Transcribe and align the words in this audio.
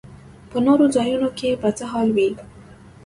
په 0.49 0.57
نورو 0.65 0.85
ځایونو 0.95 1.29
کې 1.39 1.49
به 1.61 1.69
څه 1.77 1.85
حال 1.91 2.07
وي. 2.15 2.29